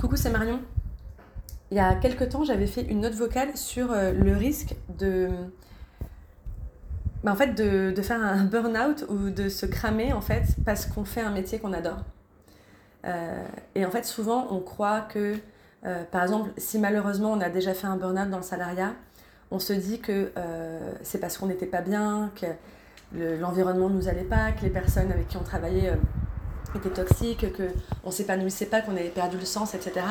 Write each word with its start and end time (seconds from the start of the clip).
Coucou, 0.00 0.16
c'est 0.16 0.30
Marion. 0.30 0.60
Il 1.70 1.76
y 1.76 1.80
a 1.80 1.94
quelques 1.94 2.30
temps, 2.30 2.42
j'avais 2.42 2.66
fait 2.66 2.80
une 2.80 3.02
note 3.02 3.12
vocale 3.12 3.54
sur 3.54 3.92
euh, 3.92 4.12
le 4.12 4.34
risque 4.34 4.74
de, 4.98 5.28
bah, 7.22 7.34
de 7.34 8.00
faire 8.00 8.22
un 8.22 8.44
burn-out 8.44 9.04
ou 9.10 9.28
de 9.28 9.50
se 9.50 9.66
cramer 9.66 10.14
en 10.14 10.22
fait 10.22 10.56
parce 10.64 10.86
qu'on 10.86 11.04
fait 11.04 11.20
un 11.20 11.30
métier 11.30 11.58
qu'on 11.58 11.74
adore. 11.74 11.98
Euh, 13.04 13.44
et 13.74 13.84
en 13.84 13.90
fait, 13.90 14.06
souvent, 14.06 14.46
on 14.50 14.60
croit 14.60 15.02
que, 15.02 15.36
euh, 15.84 16.04
par 16.10 16.22
exemple, 16.22 16.50
si 16.56 16.78
malheureusement 16.78 17.32
on 17.32 17.40
a 17.42 17.50
déjà 17.50 17.74
fait 17.74 17.86
un 17.86 17.98
burn-out 17.98 18.30
dans 18.30 18.38
le 18.38 18.42
salariat, 18.42 18.94
on 19.50 19.58
se 19.58 19.74
dit 19.74 20.00
que 20.00 20.32
c'est 21.02 21.18
parce 21.18 21.36
qu'on 21.36 21.46
n'était 21.46 21.66
pas 21.66 21.82
bien, 21.82 22.30
que 22.36 22.46
l'environnement 23.38 23.90
ne 23.90 23.96
nous 23.96 24.08
allait 24.08 24.24
pas, 24.24 24.52
que 24.52 24.62
les 24.62 24.70
personnes 24.70 25.12
avec 25.12 25.28
qui 25.28 25.36
on 25.36 25.42
travaillait 25.42 25.92
était 26.78 26.90
toxique, 26.90 27.46
qu'on 27.56 28.08
ne 28.08 28.12
s'épanouissait 28.12 28.66
pas, 28.66 28.80
qu'on 28.80 28.92
avait 28.92 29.08
perdu 29.08 29.36
le 29.38 29.44
sens, 29.44 29.74
etc. 29.74 30.06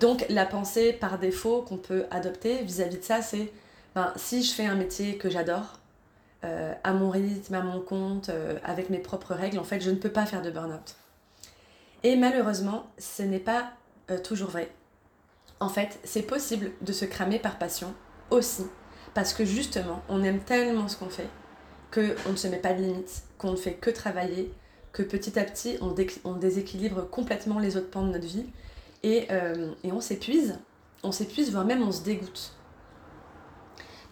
Donc 0.00 0.24
la 0.28 0.46
pensée 0.46 0.92
par 0.92 1.18
défaut 1.18 1.62
qu'on 1.62 1.76
peut 1.76 2.06
adopter 2.10 2.62
vis-à-vis 2.62 2.98
de 2.98 3.04
ça, 3.04 3.22
c'est 3.22 3.50
ben, 3.94 4.12
si 4.16 4.42
je 4.42 4.52
fais 4.52 4.66
un 4.66 4.74
métier 4.74 5.16
que 5.16 5.30
j'adore, 5.30 5.78
euh, 6.44 6.72
à 6.84 6.92
mon 6.92 7.10
rythme, 7.10 7.54
à 7.54 7.62
mon 7.62 7.80
compte, 7.80 8.28
euh, 8.28 8.58
avec 8.64 8.90
mes 8.90 8.98
propres 8.98 9.34
règles, 9.34 9.58
en 9.58 9.64
fait, 9.64 9.80
je 9.80 9.90
ne 9.90 9.96
peux 9.96 10.10
pas 10.10 10.26
faire 10.26 10.42
de 10.42 10.50
burn-out. 10.50 10.94
Et 12.04 12.14
malheureusement, 12.14 12.86
ce 12.98 13.22
n'est 13.22 13.40
pas 13.40 13.72
euh, 14.10 14.18
toujours 14.18 14.50
vrai. 14.50 14.70
En 15.58 15.68
fait, 15.68 15.98
c'est 16.04 16.22
possible 16.22 16.70
de 16.80 16.92
se 16.92 17.04
cramer 17.04 17.40
par 17.40 17.58
passion 17.58 17.92
aussi, 18.30 18.66
parce 19.14 19.32
que 19.32 19.44
justement, 19.44 20.02
on 20.08 20.22
aime 20.22 20.40
tellement 20.40 20.86
ce 20.86 20.96
qu'on 20.96 21.08
fait 21.08 21.28
qu'on 21.90 22.32
ne 22.32 22.36
se 22.36 22.48
met 22.48 22.58
pas 22.58 22.74
de 22.74 22.82
limites, 22.82 23.22
qu'on 23.38 23.52
ne 23.52 23.56
fait 23.56 23.74
que 23.74 23.90
travailler, 23.90 24.52
petit 25.02 25.38
à 25.38 25.44
petit, 25.44 25.78
on, 25.80 26.32
déséquilibre 26.32 27.08
complètement 27.08 27.58
les 27.58 27.76
autres 27.76 27.90
pans 27.90 28.06
de 28.06 28.12
notre 28.12 28.26
vie 28.26 28.46
et, 29.02 29.26
euh, 29.30 29.72
on 29.84 30.00
s'épuise, 30.00 30.58
on 31.02 31.12
s'épuise, 31.12 31.52
voire 31.52 31.64
même 31.64 31.82
on 31.82 31.92
se 31.92 32.02
dégoûte. 32.02 32.52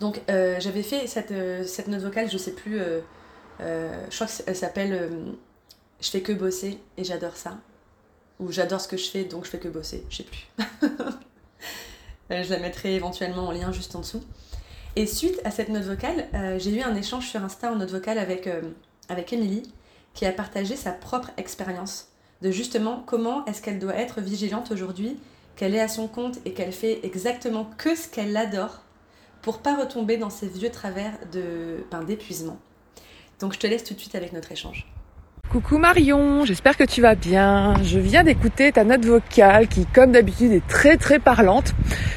Donc 0.01 0.21
euh, 0.29 0.57
j'avais 0.61 0.83
fait 0.83 1.07
cette, 1.07 1.33
euh, 1.33 1.65
cette, 1.65 1.89
note 1.89 2.03
vocale, 2.03 2.31
je 2.31 2.37
sais 2.37 2.53
plus, 2.53 2.79
je 3.61 4.15
crois 4.15 4.27
qu'elle 4.27 4.57
s'appelle 4.57 5.11
Je 6.01 6.11
fais 6.11 6.21
que 6.21 6.33
bosser 6.33 6.79
et 6.97 7.05
j'adore 7.05 7.37
ça. 7.37 7.59
Ou 8.39 8.53
j'adore 8.53 8.81
ce 8.81 8.89
que 8.89 8.99
je 8.99 9.09
fais 9.09 9.25
donc 9.25 9.47
je 9.47 9.51
fais 9.51 9.59
que 9.59 9.69
bosser, 9.69 10.05
je 10.11 10.19
sais 10.19 10.25
plus. 10.25 10.47
je 12.31 12.51
la 12.51 12.59
mettrai 12.59 12.95
éventuellement 12.95 13.49
en 13.49 13.53
lien 13.53 13.73
juste 13.73 13.97
en 13.97 14.01
dessous. 14.01 14.23
Et 14.95 15.07
suite 15.07 15.41
à 15.45 15.51
cette 15.51 15.69
note 15.69 15.85
vocale, 15.85 16.29
j'ai 16.59 16.75
eu 16.75 16.83
un 16.83 16.95
échange 16.95 17.29
sur 17.29 17.43
Insta 17.43 17.73
en 17.73 17.77
note 17.77 17.91
vocale 17.91 18.19
avec, 18.19 18.49
avec 19.09 19.33
Émilie 19.33 19.63
qui 20.17 20.27
a 20.27 20.33
partagé 20.33 20.75
sa 20.75 20.91
propre 20.91 21.31
expérience 21.37 22.09
de 22.43 22.51
justement 22.51 23.05
comment 23.07 23.45
est-ce 23.45 23.63
qu'elle 23.63 23.79
doit 23.79 23.95
être 23.95 24.21
vigilante 24.21 24.73
aujourd'hui, 24.73 25.17
qu'elle 25.55 25.75
est 25.75 25.81
à 25.81 25.89
son 25.89 26.09
compte 26.09 26.39
et 26.45 26.53
qu'elle 26.53 26.73
fait 26.73 27.01
exactement 27.05 27.71
que 27.79 27.95
ce 27.95 28.09
qu'elle 28.09 28.37
adore 28.37 28.81
pour 29.43 29.59
pas 29.59 29.77
retomber 29.77 30.17
dans 30.17 30.31
ces 30.31 30.49
vieux 30.49 30.71
travers 30.71 31.13
de 31.33 31.85
ben, 31.91 32.03
d'épuisement. 32.03 32.59
Donc 33.41 33.53
je 33.53 33.59
te 33.59 33.67
laisse 33.67 33.85
tout 33.85 33.95
de 33.95 34.01
suite 34.01 34.15
avec 34.15 34.33
notre 34.33 34.51
échange. 34.51 34.87
Coucou 35.57 35.79
Marion, 35.79 36.45
j'espère 36.45 36.77
que 36.77 36.85
tu 36.85 37.01
vas 37.01 37.15
bien. 37.15 37.73
Je 37.83 37.99
viens 37.99 38.25
d'écouter 38.25 38.73
ta 38.73 38.85
note 38.85 39.07
vocale 39.07 39.69
qui, 39.69 39.87
comme 39.87 40.13
d'habitude, 40.13 40.53
est 40.53 40.67
très 40.69 40.99
très 40.99 41.19
parlante. 41.19 41.73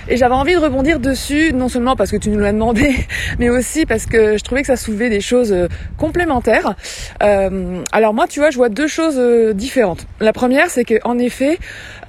Et 0.10 0.18
j'avais 0.18 0.34
envie 0.34 0.56
de 0.56 0.60
rebondir 0.60 1.00
dessus, 1.00 1.54
non 1.54 1.70
seulement 1.70 1.96
parce 1.96 2.12
que 2.12 2.18
tu 2.18 2.32
nous 2.32 2.40
l'as 2.40 2.52
demandé, 2.52 2.96
mais 3.40 3.50
aussi 3.50 3.86
parce 3.86 4.08
que 4.08 4.38
je 4.38 4.44
trouvais 4.44 4.62
que 4.62 4.68
ça 4.68 4.76
soulevait 4.76 5.10
des 5.10 5.22
choses 5.22 5.54
euh, 5.54 5.68
complémentaires. 5.98 6.76
Euh, 7.24 7.82
alors 7.94 8.14
moi, 8.14 8.28
tu 8.28 8.40
vois, 8.40 8.50
je 8.50 8.58
vois 8.58 8.68
deux 8.68 8.88
choses 8.88 9.18
euh, 9.18 9.54
différentes. 9.54 10.06
La 10.20 10.34
première, 10.34 10.70
c'est 10.70 10.84
qu'en 10.84 11.18
effet, 11.18 11.60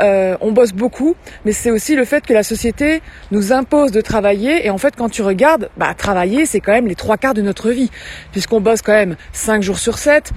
on 0.00 0.50
bosse 0.50 0.72
beaucoup, 0.72 1.14
mais 1.44 1.52
c'est 1.52 1.70
aussi 1.70 1.94
le 1.94 2.06
fait 2.06 2.26
que 2.26 2.32
la 2.32 2.42
société 2.42 3.02
nous 3.30 3.52
impose 3.52 3.92
de 3.92 4.00
travailler. 4.00 4.66
Et 4.66 4.70
en 4.70 4.78
fait, 4.78 4.96
quand 4.96 5.10
tu 5.10 5.20
regardes, 5.22 5.68
bah, 5.76 5.92
travailler, 5.94 6.46
c'est 6.46 6.60
quand 6.60 6.72
même 6.72 6.88
les 6.88 6.94
trois 6.94 7.18
quarts 7.18 7.34
de 7.34 7.42
notre 7.42 7.70
vie, 7.70 7.90
puisqu'on 8.32 8.62
bosse 8.62 8.80
quand 8.80 8.94
même 8.94 9.16
5 9.32 9.62
jours 9.62 9.78
sur 9.78 9.98
7, 9.98 10.32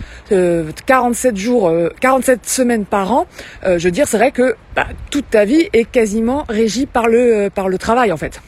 47 0.86 1.38
jours, 1.38 1.72
47 2.00 2.46
semaines 2.46 2.86
par 2.86 3.12
an. 3.12 3.28
je 3.64 3.78
veux 3.78 3.92
dire, 3.92 4.08
c'est 4.08 4.18
vrai 4.18 4.32
que 4.32 4.56
bah, 4.76 4.88
toute 5.12 5.30
ta 5.30 5.46
vie 5.46 5.70
est 5.74 5.86
quasiment 5.86 6.46
régie 6.50 6.88
par 6.88 7.08
le 7.08 7.50
par 7.54 7.70
le 7.70 7.78
travail 7.78 8.12
en 8.12 8.18
fait, 8.18 8.42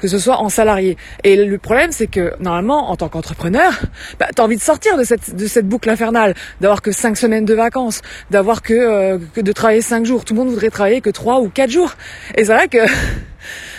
que 0.00 0.08
ce 0.08 0.18
soit 0.18 0.38
en 0.38 0.48
salarié. 0.48 0.96
Et 1.22 1.36
le 1.36 1.58
problème 1.58 1.92
c'est 1.92 2.06
que 2.06 2.32
normalement 2.40 2.90
en 2.90 2.96
tant 2.96 3.08
qu'entrepreneur, 3.08 3.72
bah, 4.18 4.26
tu 4.34 4.40
envie 4.40 4.56
de 4.56 4.62
sortir 4.62 4.96
de 4.96 5.04
cette 5.04 5.36
de 5.36 5.46
cette 5.46 5.68
boucle 5.68 5.90
infernale, 5.90 6.34
d'avoir 6.60 6.80
que 6.80 6.92
cinq 6.92 7.16
semaines 7.16 7.44
de 7.44 7.54
vacances, 7.54 8.00
d'avoir 8.30 8.62
que, 8.62 8.74
euh, 8.74 9.18
que 9.34 9.40
de 9.40 9.52
travailler 9.52 9.82
cinq 9.82 10.06
jours. 10.06 10.24
Tout 10.24 10.34
le 10.34 10.40
monde 10.40 10.48
voudrait 10.48 10.70
travailler 10.70 11.00
que 11.00 11.10
trois 11.10 11.40
ou 11.40 11.48
quatre 11.48 11.70
jours. 11.70 11.94
Et 12.36 12.44
c'est 12.44 12.54
vrai 12.54 12.68
que 12.68 12.78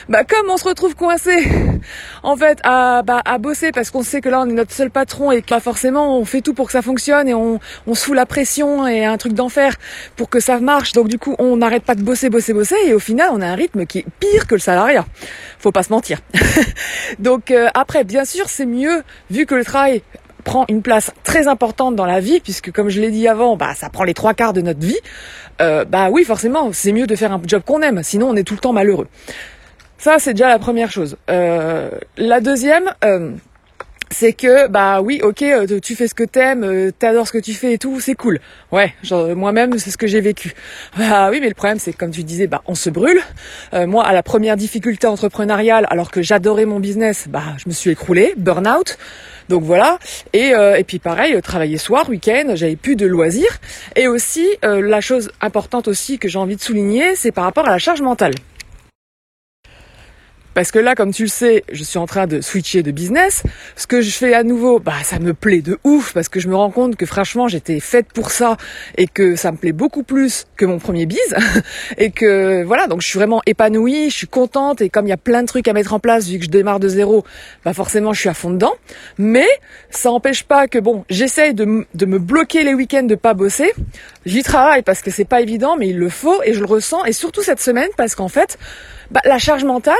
bah 0.09 0.23
comme 0.23 0.49
on 0.49 0.57
se 0.57 0.63
retrouve 0.63 0.95
coincé 0.95 1.49
en 2.23 2.37
fait 2.37 2.59
à, 2.63 3.01
bah, 3.03 3.21
à 3.25 3.37
bosser 3.37 3.71
parce 3.71 3.89
qu'on 3.89 4.03
sait 4.03 4.21
que 4.21 4.29
là 4.29 4.41
on 4.41 4.49
est 4.49 4.53
notre 4.53 4.71
seul 4.71 4.89
patron 4.89 5.31
et 5.31 5.41
que 5.41 5.49
bah, 5.49 5.59
forcément 5.59 6.17
on 6.17 6.23
fait 6.23 6.41
tout 6.41 6.53
pour 6.53 6.67
que 6.67 6.71
ça 6.71 6.81
fonctionne 6.81 7.27
et 7.27 7.33
on, 7.33 7.59
on 7.87 7.93
se 7.93 8.05
fout 8.05 8.15
la 8.15 8.25
pression 8.25 8.87
et 8.87 9.03
un 9.03 9.17
truc 9.17 9.33
d'enfer 9.33 9.75
pour 10.15 10.29
que 10.29 10.39
ça 10.39 10.59
marche. 10.59 10.93
Donc 10.93 11.09
du 11.09 11.19
coup 11.19 11.35
on 11.39 11.57
n'arrête 11.57 11.83
pas 11.83 11.95
de 11.95 12.01
bosser 12.01 12.29
bosser 12.29 12.53
bosser 12.53 12.75
et 12.85 12.93
au 12.93 12.99
final 12.99 13.29
on 13.33 13.41
a 13.41 13.47
un 13.47 13.55
rythme 13.55 13.85
qui 13.85 13.99
est 13.99 14.05
pire 14.19 14.47
que 14.47 14.55
le 14.55 14.61
salariat. 14.61 15.05
Faut 15.59 15.71
pas 15.71 15.83
se 15.83 15.91
mentir. 15.91 16.19
Donc 17.19 17.51
euh, 17.51 17.67
après 17.73 18.03
bien 18.03 18.23
sûr 18.23 18.47
c'est 18.47 18.65
mieux 18.65 19.03
vu 19.29 19.45
que 19.45 19.55
le 19.55 19.65
travail 19.65 20.03
prend 20.45 20.63
une 20.69 20.81
place 20.81 21.11
très 21.25 21.49
importante 21.49 21.97
dans 21.97 22.05
la 22.05 22.21
vie 22.21 22.39
puisque 22.39 22.71
comme 22.71 22.87
je 22.87 23.01
l'ai 23.01 23.11
dit 23.11 23.27
avant 23.27 23.57
bah 23.57 23.73
ça 23.75 23.89
prend 23.89 24.05
les 24.05 24.13
trois 24.13 24.33
quarts 24.33 24.53
de 24.53 24.61
notre 24.61 24.79
vie. 24.79 24.99
Euh, 25.59 25.83
bah 25.83 26.09
oui 26.09 26.23
forcément 26.23 26.69
c'est 26.71 26.93
mieux 26.93 27.07
de 27.07 27.15
faire 27.15 27.33
un 27.33 27.41
job 27.45 27.63
qu'on 27.65 27.81
aime 27.81 28.03
sinon 28.03 28.29
on 28.29 28.35
est 28.35 28.43
tout 28.43 28.53
le 28.53 28.59
temps 28.59 28.73
malheureux 28.73 29.07
ça, 29.97 30.19
c'est 30.19 30.33
déjà 30.33 30.47
la 30.47 30.59
première 30.59 30.91
chose. 30.91 31.17
Euh, 31.29 31.89
la 32.17 32.39
deuxième, 32.39 32.93
euh, 33.03 33.31
c'est 34.11 34.33
que 34.33 34.67
bah 34.67 35.01
oui, 35.01 35.19
ok, 35.23 35.41
euh, 35.41 35.79
tu 35.79 35.95
fais 35.95 36.07
ce 36.07 36.13
que 36.13 36.23
t'aimes, 36.23 36.63
euh, 36.63 36.91
t'adores 36.97 37.27
ce 37.27 37.33
que 37.33 37.39
tu 37.39 37.53
fais 37.53 37.73
et 37.73 37.77
tout, 37.79 37.99
c'est 37.99 38.13
cool. 38.13 38.39
Ouais, 38.71 38.93
genre 39.01 39.35
moi-même, 39.35 39.79
c'est 39.79 39.89
ce 39.89 39.97
que 39.97 40.05
j'ai 40.05 40.21
vécu. 40.21 40.53
Bah 40.97 41.29
oui, 41.31 41.39
mais 41.41 41.49
le 41.49 41.55
problème, 41.55 41.79
c'est 41.79 41.93
que 41.93 41.97
comme 41.97 42.11
tu 42.11 42.23
disais, 42.23 42.45
bah 42.45 42.61
on 42.67 42.75
se 42.75 42.91
brûle. 42.91 43.19
moi, 43.73 44.05
à 44.05 44.13
la 44.13 44.21
première 44.21 44.55
difficulté 44.55 45.07
entrepreneuriale, 45.07 45.87
alors 45.89 46.11
que 46.11 46.21
j'adorais 46.21 46.65
mon 46.65 46.79
business, 46.79 47.25
bah 47.27 47.43
je 47.57 47.67
me 47.67 47.73
suis 47.73 47.89
écroulée, 47.89 48.33
burn-out. 48.37 48.97
Donc 49.49 49.63
voilà. 49.63 49.97
Et, 50.33 50.51
et 50.51 50.83
puis 50.83 50.99
pareil, 50.99 51.41
travailler 51.41 51.77
soir, 51.77 52.07
week-end, 52.09 52.51
j'avais 52.53 52.75
plus 52.75 52.95
de 52.95 53.07
loisirs. 53.07 53.57
Et 53.95 54.07
aussi, 54.07 54.45
la 54.63 55.01
chose 55.01 55.31
importante 55.41 55.87
aussi 55.87 56.19
que 56.19 56.27
j'ai 56.27 56.39
envie 56.39 56.55
de 56.55 56.61
souligner, 56.61 57.15
c'est 57.15 57.31
par 57.31 57.45
rapport 57.45 57.67
à 57.67 57.71
la 57.71 57.79
charge 57.79 58.01
mentale. 58.01 58.33
Parce 60.57 60.71
que 60.71 60.79
là, 60.79 60.95
comme 60.95 61.13
tu 61.13 61.21
le 61.21 61.29
sais, 61.29 61.63
je 61.71 61.83
suis 61.83 61.99
en 61.99 62.07
train 62.07 62.25
de 62.25 62.41
switcher 62.41 62.81
de 62.81 62.89
business. 62.89 63.43
Ce 63.75 63.85
que 63.85 64.01
je 64.01 64.09
fais 64.09 64.33
à 64.33 64.41
nouveau, 64.41 64.79
bah, 64.79 64.95
ça 65.03 65.19
me 65.19 65.35
plaît 65.35 65.61
de 65.61 65.77
ouf 65.83 66.13
parce 66.13 66.29
que 66.29 66.39
je 66.39 66.47
me 66.47 66.55
rends 66.55 66.71
compte 66.71 66.95
que 66.95 67.05
franchement, 67.05 67.47
j'étais 67.47 67.79
faite 67.79 68.07
pour 68.11 68.31
ça 68.31 68.57
et 68.97 69.05
que 69.05 69.35
ça 69.35 69.51
me 69.51 69.57
plaît 69.57 69.71
beaucoup 69.71 70.01
plus 70.01 70.47
que 70.55 70.65
mon 70.65 70.79
premier 70.79 71.05
bise. 71.05 71.19
et 71.99 72.09
que 72.09 72.63
voilà, 72.63 72.87
donc 72.87 73.01
je 73.01 73.07
suis 73.07 73.19
vraiment 73.19 73.43
épanouie, 73.45 74.09
je 74.09 74.15
suis 74.15 74.27
contente 74.27 74.81
et 74.81 74.89
comme 74.89 75.05
il 75.05 75.09
y 75.09 75.13
a 75.13 75.17
plein 75.17 75.43
de 75.43 75.47
trucs 75.47 75.67
à 75.67 75.73
mettre 75.73 75.93
en 75.93 75.99
place 75.99 76.27
vu 76.27 76.39
que 76.39 76.45
je 76.45 76.49
démarre 76.49 76.79
de 76.79 76.87
zéro, 76.87 77.23
bah 77.63 77.73
forcément, 77.75 78.11
je 78.13 78.21
suis 78.21 78.29
à 78.29 78.33
fond 78.33 78.49
dedans. 78.49 78.73
Mais 79.19 79.45
ça 79.91 80.09
n'empêche 80.09 80.43
pas 80.43 80.67
que 80.67 80.79
bon, 80.79 81.05
j'essaye 81.07 81.53
de, 81.53 81.85
de 81.93 82.05
me 82.07 82.17
bloquer 82.17 82.63
les 82.63 82.73
week-ends 82.73 83.03
de 83.03 83.13
pas 83.13 83.35
bosser. 83.35 83.71
J'y 84.25 84.41
travaille 84.41 84.81
parce 84.81 85.03
que 85.03 85.11
c'est 85.11 85.23
pas 85.23 85.39
évident, 85.39 85.77
mais 85.77 85.89
il 85.89 85.99
le 85.99 86.09
faut 86.09 86.41
et 86.43 86.55
je 86.55 86.61
le 86.61 86.65
ressens 86.65 87.05
et 87.05 87.11
surtout 87.11 87.43
cette 87.43 87.61
semaine 87.61 87.89
parce 87.95 88.15
qu'en 88.15 88.27
fait, 88.27 88.57
bah, 89.11 89.21
la 89.23 89.37
charge 89.37 89.63
mentale, 89.63 89.95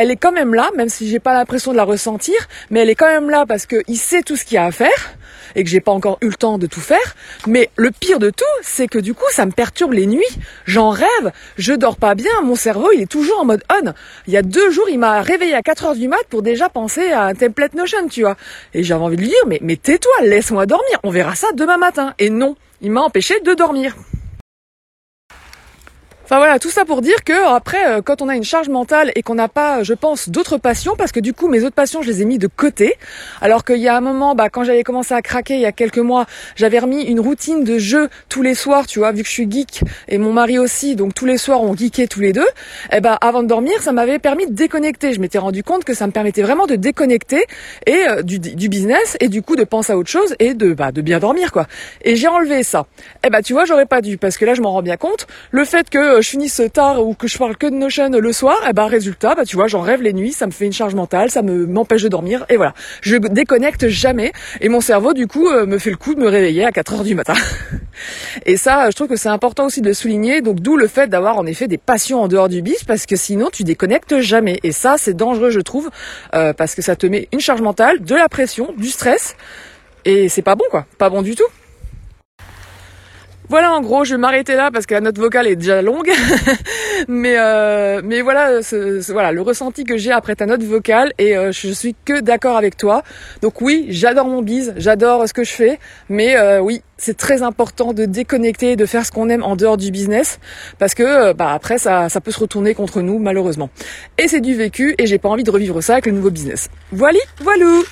elle 0.00 0.10
est 0.10 0.16
quand 0.16 0.32
même 0.32 0.54
là, 0.54 0.70
même 0.78 0.88
si 0.88 1.10
j'ai 1.10 1.18
pas 1.18 1.34
l'impression 1.34 1.72
de 1.72 1.76
la 1.76 1.84
ressentir, 1.84 2.34
mais 2.70 2.80
elle 2.80 2.88
est 2.88 2.94
quand 2.94 3.12
même 3.12 3.28
là 3.28 3.44
parce 3.46 3.66
qu'il 3.66 3.98
sait 3.98 4.22
tout 4.22 4.34
ce 4.34 4.46
qu'il 4.46 4.54
y 4.54 4.58
a 4.58 4.64
à 4.64 4.72
faire 4.72 5.14
et 5.54 5.62
que 5.62 5.68
j'ai 5.68 5.80
pas 5.80 5.92
encore 5.92 6.16
eu 6.22 6.28
le 6.28 6.34
temps 6.34 6.56
de 6.56 6.66
tout 6.66 6.80
faire. 6.80 7.16
Mais 7.46 7.68
le 7.76 7.90
pire 7.90 8.18
de 8.18 8.30
tout, 8.30 8.44
c'est 8.62 8.88
que 8.88 8.98
du 8.98 9.12
coup, 9.12 9.26
ça 9.30 9.44
me 9.44 9.50
perturbe 9.50 9.92
les 9.92 10.06
nuits. 10.06 10.24
J'en 10.64 10.88
rêve, 10.88 11.32
je 11.58 11.74
dors 11.74 11.98
pas 11.98 12.14
bien, 12.14 12.30
mon 12.42 12.54
cerveau, 12.54 12.92
il 12.94 13.02
est 13.02 13.10
toujours 13.10 13.40
en 13.40 13.44
mode 13.44 13.62
on. 13.70 13.92
Il 14.26 14.32
y 14.32 14.38
a 14.38 14.42
deux 14.42 14.70
jours, 14.70 14.88
il 14.88 14.98
m'a 14.98 15.20
réveillé 15.20 15.54
à 15.54 15.60
4 15.60 15.84
heures 15.84 15.94
du 15.94 16.08
mat 16.08 16.24
pour 16.30 16.40
déjà 16.40 16.70
penser 16.70 17.12
à 17.12 17.24
un 17.24 17.34
template 17.34 17.74
Notion, 17.74 18.08
tu 18.08 18.22
vois. 18.22 18.36
Et 18.72 18.82
j'avais 18.82 19.04
envie 19.04 19.16
de 19.16 19.20
lui 19.20 19.28
dire, 19.28 19.46
mais, 19.48 19.58
mais 19.60 19.76
tais-toi, 19.76 20.12
laisse-moi 20.22 20.64
dormir, 20.64 20.98
on 21.02 21.10
verra 21.10 21.34
ça 21.34 21.48
demain 21.54 21.76
matin. 21.76 22.14
Et 22.18 22.30
non, 22.30 22.56
il 22.80 22.90
m'a 22.90 23.02
empêché 23.02 23.38
de 23.40 23.52
dormir. 23.52 23.94
Enfin 26.30 26.38
voilà, 26.38 26.60
tout 26.60 26.70
ça 26.70 26.84
pour 26.84 27.02
dire 27.02 27.24
que 27.24 27.32
après, 27.52 27.88
euh, 27.88 28.02
quand 28.02 28.22
on 28.22 28.28
a 28.28 28.36
une 28.36 28.44
charge 28.44 28.68
mentale 28.68 29.10
et 29.16 29.22
qu'on 29.24 29.34
n'a 29.34 29.48
pas, 29.48 29.82
je 29.82 29.94
pense, 29.94 30.28
d'autres 30.28 30.58
passions, 30.58 30.94
parce 30.96 31.10
que 31.10 31.18
du 31.18 31.32
coup 31.32 31.48
mes 31.48 31.64
autres 31.64 31.74
passions, 31.74 32.02
je 32.02 32.06
les 32.08 32.22
ai 32.22 32.24
mis 32.24 32.38
de 32.38 32.46
côté. 32.46 32.94
Alors 33.40 33.64
qu'il 33.64 33.78
y 33.78 33.88
a 33.88 33.96
un 33.96 34.00
moment, 34.00 34.36
bah, 34.36 34.48
quand 34.48 34.62
j'avais 34.62 34.84
commencé 34.84 35.12
à 35.12 35.22
craquer 35.22 35.54
il 35.54 35.60
y 35.60 35.66
a 35.66 35.72
quelques 35.72 35.98
mois, 35.98 36.26
j'avais 36.54 36.78
remis 36.78 37.02
une 37.02 37.18
routine 37.18 37.64
de 37.64 37.78
jeu 37.78 38.08
tous 38.28 38.42
les 38.42 38.54
soirs, 38.54 38.86
tu 38.86 39.00
vois, 39.00 39.10
vu 39.10 39.22
que 39.22 39.28
je 39.28 39.32
suis 39.32 39.50
geek 39.50 39.82
et 40.06 40.18
mon 40.18 40.32
mari 40.32 40.60
aussi, 40.60 40.94
donc 40.94 41.14
tous 41.14 41.26
les 41.26 41.36
soirs 41.36 41.64
on 41.64 41.74
geekait 41.74 42.06
tous 42.06 42.20
les 42.20 42.32
deux. 42.32 42.46
Et 42.92 42.98
eh 42.98 43.00
ben 43.00 43.18
avant 43.20 43.42
de 43.42 43.48
dormir, 43.48 43.82
ça 43.82 43.90
m'avait 43.90 44.20
permis 44.20 44.46
de 44.46 44.52
déconnecter. 44.52 45.12
Je 45.12 45.18
m'étais 45.18 45.38
rendu 45.38 45.64
compte 45.64 45.82
que 45.82 45.94
ça 45.94 46.06
me 46.06 46.12
permettait 46.12 46.42
vraiment 46.42 46.68
de 46.68 46.76
déconnecter 46.76 47.44
et 47.86 48.06
euh, 48.08 48.22
du, 48.22 48.38
du, 48.38 48.68
business 48.68 49.16
et 49.18 49.26
du 49.26 49.42
coup 49.42 49.56
de 49.56 49.64
penser 49.64 49.94
à 49.94 49.98
autre 49.98 50.10
chose 50.10 50.36
et 50.38 50.54
de 50.54 50.74
bah, 50.74 50.92
de 50.92 51.00
bien 51.00 51.18
dormir 51.18 51.50
quoi. 51.50 51.66
Et 52.02 52.14
j'ai 52.14 52.28
enlevé 52.28 52.62
ça. 52.62 52.86
Et 53.24 53.26
eh 53.26 53.30
ben 53.30 53.42
tu 53.42 53.52
vois, 53.52 53.64
j'aurais 53.64 53.86
pas 53.86 54.00
dû 54.00 54.16
parce 54.16 54.38
que 54.38 54.44
là 54.44 54.54
je 54.54 54.60
m'en 54.60 54.70
rends 54.70 54.82
bien 54.82 54.96
compte. 54.96 55.26
Le 55.50 55.64
fait 55.64 55.90
que 55.90 56.19
je 56.20 56.28
finisse 56.28 56.60
tard 56.72 57.04
ou 57.04 57.14
que 57.14 57.28
je 57.28 57.38
parle 57.38 57.56
que 57.56 57.66
de 57.66 57.74
Notion 57.74 58.10
le 58.10 58.32
soir, 58.32 58.56
et 58.64 58.70
eh 58.70 58.72
ben 58.72 58.86
résultat, 58.86 59.34
bah 59.34 59.44
tu 59.44 59.56
vois, 59.56 59.66
j'en 59.66 59.80
rêve 59.80 60.02
les 60.02 60.12
nuits, 60.12 60.32
ça 60.32 60.46
me 60.46 60.52
fait 60.52 60.66
une 60.66 60.72
charge 60.72 60.94
mentale, 60.94 61.30
ça 61.30 61.42
me 61.42 61.66
m'empêche 61.66 62.02
de 62.02 62.08
dormir 62.08 62.44
et 62.48 62.56
voilà. 62.56 62.74
Je 63.00 63.16
déconnecte 63.16 63.88
jamais 63.88 64.32
et 64.60 64.68
mon 64.68 64.80
cerveau 64.80 65.14
du 65.14 65.26
coup 65.26 65.48
me 65.50 65.78
fait 65.78 65.90
le 65.90 65.96
coup 65.96 66.14
de 66.14 66.20
me 66.20 66.28
réveiller 66.28 66.64
à 66.64 66.72
4 66.72 66.94
heures 66.94 67.04
du 67.04 67.14
matin. 67.14 67.34
et 68.46 68.56
ça, 68.56 68.90
je 68.90 68.96
trouve 68.96 69.08
que 69.08 69.16
c'est 69.16 69.28
important 69.28 69.66
aussi 69.66 69.80
de 69.80 69.88
le 69.88 69.94
souligner. 69.94 70.40
Donc 70.40 70.60
d'où 70.60 70.76
le 70.76 70.88
fait 70.88 71.08
d'avoir 71.08 71.38
en 71.38 71.46
effet 71.46 71.68
des 71.68 71.78
passions 71.78 72.22
en 72.22 72.28
dehors 72.28 72.48
du 72.48 72.62
bis 72.62 72.84
parce 72.84 73.06
que 73.06 73.16
sinon 73.16 73.48
tu 73.52 73.64
déconnectes 73.64 74.20
jamais. 74.20 74.58
Et 74.62 74.72
ça, 74.72 74.96
c'est 74.98 75.14
dangereux, 75.14 75.50
je 75.50 75.60
trouve, 75.60 75.90
parce 76.32 76.74
que 76.74 76.82
ça 76.82 76.96
te 76.96 77.06
met 77.06 77.28
une 77.32 77.40
charge 77.40 77.62
mentale, 77.62 78.00
de 78.00 78.14
la 78.14 78.28
pression, 78.28 78.74
du 78.76 78.88
stress. 78.88 79.36
Et 80.04 80.28
c'est 80.28 80.42
pas 80.42 80.54
bon 80.54 80.64
quoi, 80.70 80.86
pas 80.98 81.10
bon 81.10 81.22
du 81.22 81.34
tout. 81.34 81.44
Voilà, 83.50 83.72
en 83.72 83.80
gros, 83.80 84.04
je 84.04 84.14
vais 84.14 84.20
m'arrêter 84.20 84.54
là 84.54 84.70
parce 84.72 84.86
que 84.86 84.94
la 84.94 85.00
note 85.00 85.18
vocale 85.18 85.48
est 85.48 85.56
déjà 85.56 85.82
longue. 85.82 86.08
mais 87.08 87.34
euh, 87.36 88.00
mais 88.04 88.20
voilà, 88.20 88.60
voilà 89.08 89.32
le 89.32 89.42
ressenti 89.42 89.82
que 89.82 89.96
j'ai 89.96 90.12
après 90.12 90.36
ta 90.36 90.46
note 90.46 90.62
vocale 90.62 91.12
et 91.18 91.36
euh, 91.36 91.50
je 91.50 91.72
suis 91.72 91.96
que 92.04 92.20
d'accord 92.20 92.56
avec 92.56 92.76
toi. 92.76 93.02
Donc 93.42 93.60
oui, 93.60 93.86
j'adore 93.88 94.28
mon 94.28 94.42
bise, 94.42 94.72
j'adore 94.76 95.26
ce 95.26 95.32
que 95.32 95.42
je 95.42 95.50
fais, 95.50 95.80
mais 96.08 96.36
euh, 96.36 96.60
oui, 96.60 96.82
c'est 96.96 97.16
très 97.16 97.42
important 97.42 97.92
de 97.92 98.04
déconnecter, 98.04 98.76
de 98.76 98.86
faire 98.86 99.04
ce 99.04 99.10
qu'on 99.10 99.28
aime 99.28 99.42
en 99.42 99.56
dehors 99.56 99.76
du 99.76 99.90
business 99.90 100.38
parce 100.78 100.94
que 100.94 101.32
bah 101.32 101.52
après 101.52 101.78
ça 101.78 102.08
ça 102.08 102.20
peut 102.20 102.30
se 102.30 102.38
retourner 102.38 102.74
contre 102.74 103.00
nous 103.00 103.18
malheureusement. 103.18 103.68
Et 104.16 104.28
c'est 104.28 104.40
du 104.40 104.54
vécu 104.54 104.94
et 104.96 105.08
j'ai 105.08 105.18
pas 105.18 105.28
envie 105.28 105.42
de 105.42 105.50
revivre 105.50 105.82
ça 105.82 105.94
avec 105.94 106.06
le 106.06 106.12
nouveau 106.12 106.30
business. 106.30 106.68
Voilà, 106.92 107.18
voilou. 107.40 107.82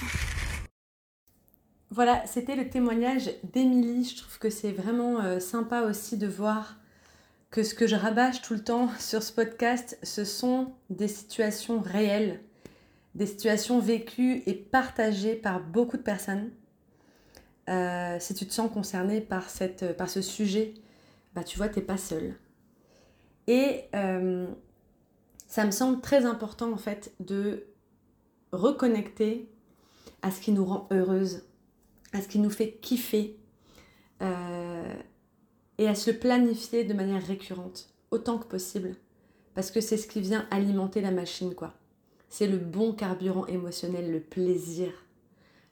Voilà, 1.90 2.26
c'était 2.26 2.54
le 2.54 2.68
témoignage 2.68 3.30
d'Émilie. 3.44 4.04
Je 4.04 4.18
trouve 4.18 4.38
que 4.38 4.50
c'est 4.50 4.72
vraiment 4.72 5.20
euh, 5.20 5.40
sympa 5.40 5.82
aussi 5.82 6.18
de 6.18 6.26
voir 6.26 6.76
que 7.50 7.62
ce 7.62 7.74
que 7.74 7.86
je 7.86 7.96
rabâche 7.96 8.42
tout 8.42 8.52
le 8.52 8.62
temps 8.62 8.90
sur 8.98 9.22
ce 9.22 9.32
podcast, 9.32 9.98
ce 10.02 10.24
sont 10.24 10.72
des 10.90 11.08
situations 11.08 11.80
réelles, 11.80 12.40
des 13.14 13.26
situations 13.26 13.78
vécues 13.78 14.42
et 14.46 14.54
partagées 14.54 15.34
par 15.34 15.60
beaucoup 15.60 15.96
de 15.96 16.02
personnes. 16.02 16.50
Euh, 17.70 18.16
si 18.20 18.34
tu 18.34 18.46
te 18.46 18.52
sens 18.52 18.70
concerné 18.70 19.20
par, 19.20 19.46
par 19.96 20.10
ce 20.10 20.22
sujet, 20.22 20.74
bah, 21.34 21.42
tu 21.42 21.56
vois, 21.56 21.68
tu 21.68 21.78
n'es 21.78 21.84
pas 21.84 21.96
seul. 21.96 22.34
Et 23.46 23.84
euh, 23.94 24.46
ça 25.46 25.64
me 25.64 25.70
semble 25.70 26.02
très 26.02 26.26
important 26.26 26.70
en 26.70 26.76
fait 26.76 27.14
de 27.18 27.64
reconnecter 28.52 29.48
à 30.20 30.30
ce 30.30 30.40
qui 30.40 30.52
nous 30.52 30.66
rend 30.66 30.86
heureuse 30.90 31.47
à 32.12 32.22
ce 32.22 32.28
qui 32.28 32.38
nous 32.38 32.50
fait 32.50 32.72
kiffer 32.80 33.36
euh, 34.22 34.94
et 35.78 35.88
à 35.88 35.94
se 35.94 36.10
planifier 36.10 36.84
de 36.84 36.94
manière 36.94 37.24
récurrente, 37.24 37.90
autant 38.10 38.38
que 38.38 38.46
possible. 38.46 38.94
Parce 39.54 39.70
que 39.70 39.80
c'est 39.80 39.96
ce 39.96 40.06
qui 40.06 40.20
vient 40.20 40.46
alimenter 40.50 41.00
la 41.00 41.10
machine, 41.10 41.54
quoi. 41.54 41.74
C'est 42.28 42.46
le 42.46 42.58
bon 42.58 42.92
carburant 42.92 43.46
émotionnel, 43.46 44.12
le 44.12 44.20
plaisir. 44.20 44.90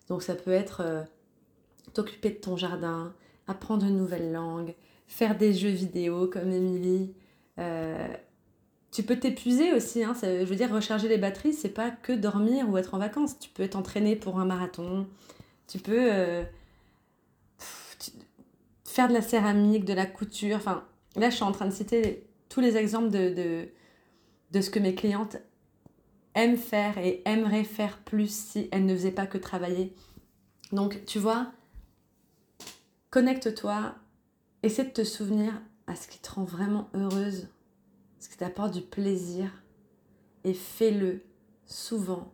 Donc 0.08 0.22
ça 0.22 0.34
peut 0.34 0.52
être 0.52 0.80
euh, 0.80 1.02
t'occuper 1.92 2.30
de 2.30 2.36
ton 2.36 2.56
jardin, 2.56 3.14
apprendre 3.46 3.86
une 3.86 3.96
nouvelle 3.96 4.32
langue, 4.32 4.74
faire 5.06 5.36
des 5.36 5.52
jeux 5.52 5.70
vidéo 5.70 6.28
comme 6.28 6.50
Émilie. 6.50 7.14
Euh, 7.58 8.08
tu 8.90 9.02
peux 9.02 9.16
t'épuiser 9.16 9.74
aussi, 9.74 10.02
hein, 10.02 10.14
je 10.22 10.44
veux 10.44 10.56
dire, 10.56 10.72
recharger 10.72 11.08
les 11.08 11.18
batteries, 11.18 11.52
c'est 11.52 11.68
pas 11.68 11.90
que 11.90 12.12
dormir 12.12 12.68
ou 12.70 12.78
être 12.78 12.94
en 12.94 12.98
vacances. 12.98 13.38
Tu 13.38 13.50
peux 13.50 13.68
t'entraîner 13.68 14.16
pour 14.16 14.38
un 14.38 14.46
marathon, 14.46 15.06
tu 15.66 15.78
peux 15.78 16.12
euh, 16.12 16.44
faire 18.84 19.08
de 19.08 19.12
la 19.12 19.22
céramique, 19.22 19.84
de 19.84 19.92
la 19.92 20.06
couture. 20.06 20.56
Enfin, 20.56 20.84
là, 21.16 21.30
je 21.30 21.36
suis 21.36 21.44
en 21.44 21.52
train 21.52 21.66
de 21.66 21.72
citer 21.72 22.26
tous 22.48 22.60
les 22.60 22.76
exemples 22.76 23.10
de, 23.10 23.68
de, 24.52 24.60
ce 24.60 24.70
que 24.70 24.78
mes 24.78 24.94
clientes 24.94 25.36
aiment 26.34 26.56
faire 26.56 26.98
et 26.98 27.22
aimeraient 27.24 27.64
faire 27.64 27.98
plus 27.98 28.34
si 28.34 28.68
elles 28.72 28.86
ne 28.86 28.94
faisaient 28.94 29.10
pas 29.10 29.26
que 29.26 29.38
travailler. 29.38 29.94
Donc, 30.72 31.04
tu 31.06 31.18
vois, 31.18 31.52
connecte-toi, 33.10 33.94
essaie 34.62 34.84
de 34.84 34.90
te 34.90 35.04
souvenir 35.04 35.60
à 35.86 35.94
ce 35.94 36.08
qui 36.08 36.18
te 36.18 36.30
rend 36.30 36.44
vraiment 36.44 36.88
heureuse, 36.94 37.48
ce 38.18 38.28
qui 38.28 38.36
t'apporte 38.36 38.72
du 38.72 38.82
plaisir, 38.82 39.50
et 40.44 40.54
fais-le 40.54 41.22
souvent 41.64 42.32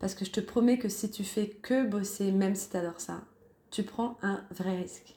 parce 0.00 0.14
que 0.14 0.24
je 0.24 0.32
te 0.32 0.40
promets 0.40 0.78
que 0.78 0.88
si 0.88 1.10
tu 1.10 1.22
fais 1.22 1.48
que 1.48 1.86
bosser, 1.86 2.32
même 2.32 2.56
si 2.56 2.70
tu 2.70 2.76
adores 2.76 3.00
ça, 3.00 3.22
tu 3.70 3.84
prends 3.84 4.18
un 4.22 4.42
vrai 4.50 4.76
risque. 4.76 5.16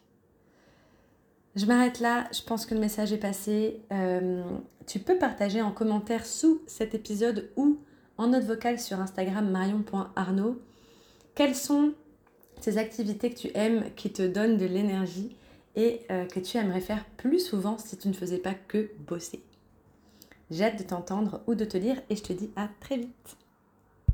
Je 1.55 1.65
m'arrête 1.65 1.99
là, 1.99 2.27
je 2.33 2.41
pense 2.41 2.65
que 2.65 2.73
le 2.73 2.79
message 2.79 3.13
est 3.13 3.17
passé. 3.17 3.81
Euh, 3.91 4.43
tu 4.85 4.99
peux 4.99 5.17
partager 5.17 5.61
en 5.61 5.71
commentaire 5.71 6.25
sous 6.25 6.61
cet 6.67 6.93
épisode 6.93 7.49
ou 7.55 7.79
en 8.17 8.27
note 8.27 8.43
vocale 8.43 8.79
sur 8.79 8.99
Instagram 8.99 9.49
marion.arnaud 9.49 10.61
quelles 11.35 11.55
sont 11.55 11.93
ces 12.59 12.77
activités 12.77 13.31
que 13.31 13.39
tu 13.39 13.49
aimes, 13.55 13.85
qui 13.95 14.11
te 14.11 14.21
donnent 14.21 14.57
de 14.57 14.65
l'énergie 14.65 15.35
et 15.75 16.01
euh, 16.11 16.25
que 16.25 16.39
tu 16.39 16.57
aimerais 16.57 16.81
faire 16.81 17.05
plus 17.17 17.39
souvent 17.39 17.77
si 17.77 17.97
tu 17.97 18.07
ne 18.07 18.13
faisais 18.13 18.37
pas 18.37 18.53
que 18.53 18.91
bosser? 19.07 19.43
J'ai 20.51 20.65
hâte 20.65 20.77
de 20.77 20.83
t'entendre 20.83 21.41
ou 21.47 21.55
de 21.55 21.65
te 21.65 21.77
lire 21.77 21.99
et 22.09 22.15
je 22.15 22.21
te 22.21 22.33
dis 22.33 22.51
à 22.55 22.69
très 22.79 22.97
vite. 22.97 23.37